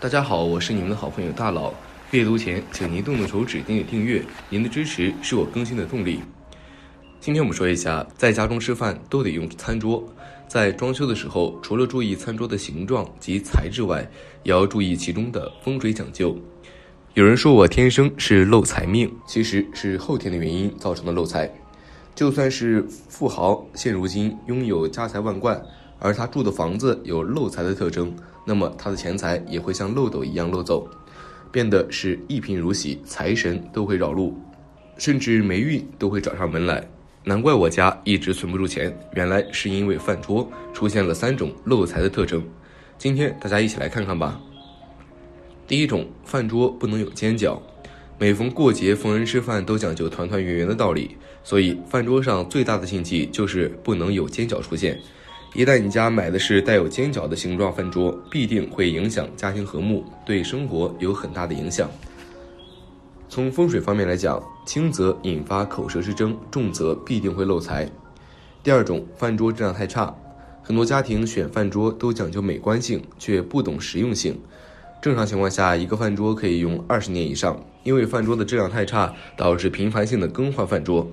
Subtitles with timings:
[0.00, 1.74] 大家好，我是你们的好朋友大佬。
[2.12, 6.20] 阅读前，请您动动手指点点订阅，您的支持是我更新的动力。
[7.18, 10.08] 今天我们说一下，在家中吃饭都得用餐桌，
[10.46, 14.08] 在装修的时候，除了注意餐桌的形状及材质外，
[14.44, 16.38] 也要注意其中的风水讲究。
[17.14, 21.50] 有人说我天生是漏财命，其实是后天的原因造成的漏财。
[22.14, 25.60] 就算是富豪，现如今拥有家财万贯，
[25.98, 30.88] 而他住的房子有漏财的特征，那么他的钱财也会像漏斗一样漏走，
[31.50, 34.36] 变得是一贫如洗，财神都会绕路，
[34.96, 36.88] 甚至霉运都会找上门来。
[37.24, 42.42] 难怪我家一直存不住钱，原来是因为饭桌出现了三种漏财的特征。
[42.96, 44.40] 今天大家一起来看看吧。
[45.66, 47.60] 第一种，饭桌不能有尖角。
[48.18, 54.98] 每逢过节，逢人吃饭都讲究团团圆圆的道理，所以饭桌上最大的禁忌就是不能有尖角出现。
[55.58, 61.90] 一旦你家买的是带有尖角的形状饭桌，必定会影响家庭和睦，对生活有很大的影响。
[63.28, 67.90] 从风水方面来讲，轻则引发口舌之争，重则必定会漏财。
[68.62, 70.14] 第二种，饭桌质量太差，
[70.62, 74.40] 很多家庭选饭桌都讲究美观性，却不懂实用性。
[75.02, 77.60] 正常情况下，一个饭桌可以用二十年以上。
[77.82, 81.10] 因为饭桌的质量太差，导致频繁性的更换饭桌，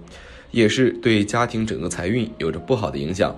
[0.51, 3.35] 也是对家庭整个财运有着不好的影响。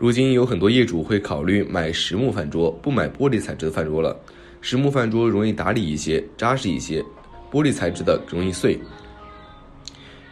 [0.00, 4.18] 如今有很多业主会考虑买实木饭桌，不买玻璃材质的饭桌了。
[4.62, 7.04] 实木饭桌容易打理一些，扎实一些；
[7.52, 8.80] 玻璃材质的容易碎。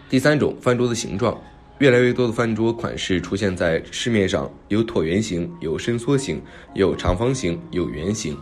[0.08, 1.38] 第三种，饭桌的形状，
[1.80, 6.40] 越来越多的饭桌款式出现在市面上，有椭圆形，有伸缩形，
[6.72, 8.34] 有长方形，有圆形。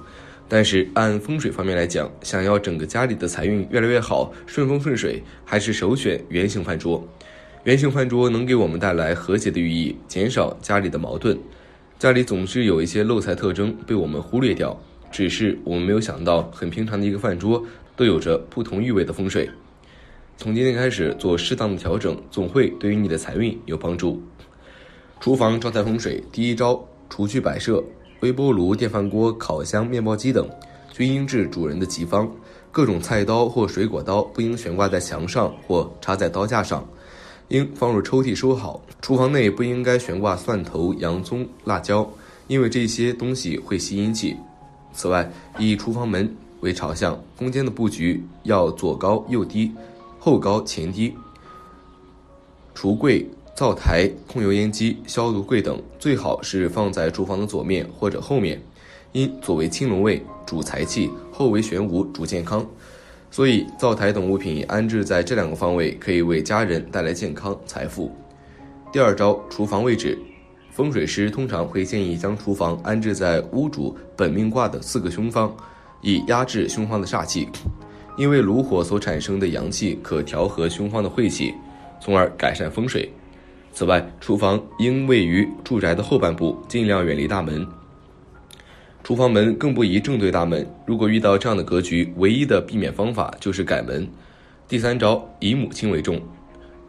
[0.48, 7.04] 但是按风水方面来讲，想要整个家里的财运越来越好、顺风顺水，还是首选圆形饭桌。
[7.66, 11.36] 圆形饭桌能给我们带来和谐的寓意，减少家里的矛盾。
[11.98, 17.60] 家里总是有一些漏财特征被我们忽略掉，只是我们没有想到，很平常的一个饭桌
[17.96, 19.50] 都有着不同意味的风水。
[20.36, 24.22] 从今天开始做适当的调整，总会对于你的财运有帮助。
[25.18, 27.82] 厨房招财风水第一招：厨具摆设。
[28.20, 30.48] 微波炉、电饭锅、烤箱、面包机等，
[30.92, 32.32] 均应至主人的吉方。
[32.70, 36.88] 各种菜刀或水果刀不应悬挂在墙上或插在刀架上，
[37.48, 38.80] 应放入抽屉收好。
[39.00, 42.08] 厨房内不应该悬挂蒜头、洋葱、辣椒，
[42.46, 44.36] 因为这些东西会吸阴气。
[44.92, 49.72] 此外，以厨房门为朝向，空间的布局要左高右低，
[50.18, 51.14] 后高前低。
[52.74, 53.28] 橱柜。
[53.58, 58.62] 灶台、控油烟机、消毒柜等最好是放在厨房的左面或者后面，
[59.12, 62.66] 因左为青龙位，主财气；后为玄武，主健康。
[63.36, 68.10] 所以灶台等物品安置在这两个方位，可以为家人带来健康财富。
[68.90, 70.18] 第二招，厨房位置，
[70.70, 75.54] 风水师通常会建议将厨房安置在屋主本命卦的四个凶方，
[76.00, 77.46] 以压制凶方的煞气。
[78.16, 81.52] 因为炉火所产生的阳气可调和凶方的晦气，
[82.00, 83.12] 从而改善风水。
[83.74, 87.66] 此外，厨房应位于住宅的后半部，尽量远离大门。
[89.06, 90.68] 厨房门更不宜正对大门。
[90.84, 94.04] 如果遇到这样的格局，唯一的避免方法就是改门。
[94.66, 96.20] 第三招，以母亲为重。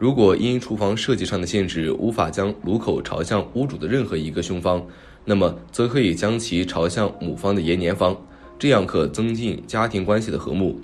[0.00, 4.84] 如果因厨房设计上的限制无法将炉口朝向屋主的任何一个凶方，
[5.24, 8.16] 那么则可以将其朝向母方的延年方，
[8.58, 10.80] 这样可增进家庭关系的和睦。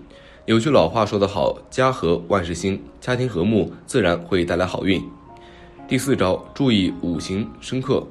[0.47, 5.03] 有句老话说得好：“家和万事兴”，家庭和睦自然会带来好运。
[5.89, 8.06] 第四招，注意五行生克。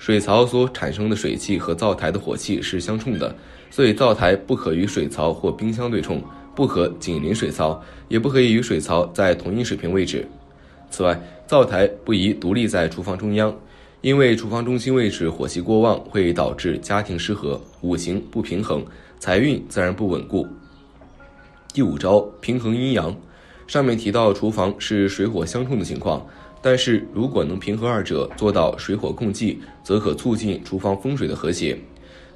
[0.00, 3.36] 水槽所产生的水气和灶台的火气是相冲的，
[3.70, 6.24] 所以灶台不可与水槽或冰箱对冲，
[6.56, 7.78] 不可紧邻水槽，
[8.08, 10.26] 也不可以与水槽在同一水平位置。
[10.88, 13.54] 此外，灶台不宜独立在厨房中央，
[14.00, 18.82] 因为厨房中心位置火气过旺，会导致家庭失和，五行不平衡，
[19.18, 20.48] 财运自然不稳固。
[21.74, 23.14] 第五招，平衡阴阳。
[23.66, 26.26] 上面提到厨房是水火相冲的情况。
[26.62, 31.78] 但是如果能平衡二者，做到水火共济，则可促进厨房风水的和谐。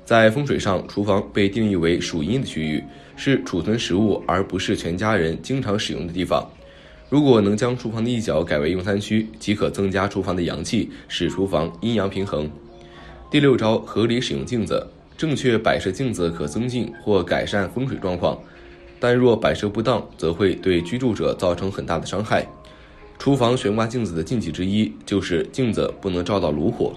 [0.05, 2.83] 在风水上，厨房被定义为属阴的区域，
[3.17, 6.47] 是储存食物而不是全家人经常使用的地方。
[7.11, 12.51] 如果能将厨房的一角改为用餐区，即可增加厨房的阳气，使厨房阴阳平衡。
[13.31, 14.87] 第六招，合理使用镜子，
[15.17, 18.39] 正确摆设镜子可增进或改善风水状况，
[18.99, 22.47] 但若摆设不当，则会对居住者造成很大的伤害。
[23.25, 26.93] 厨房悬挂镜子的禁忌之一就是镜子不能照到炉火。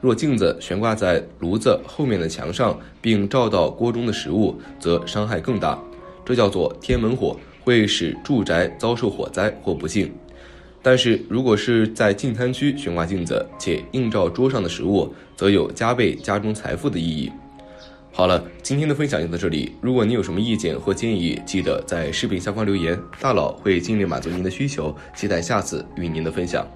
[0.00, 5.78] 若镜子悬挂在炉子后面的墙上，并照到锅中的食物，则伤害更大。
[6.24, 10.10] 这叫做天门火，会使住宅遭受火灾或不幸。
[10.80, 17.30] 但是如果是在进餐区悬挂镜子，且映照桌上的食物，则有加倍家中财富的意义。
[18.16, 19.76] 好了，今天的分享就到这里。
[19.82, 24.96] 如果您有什么意见或建议，记得在视频下方留言，大佬会尽力满足您的需求。
[25.14, 26.66] 期待下次与您的分享。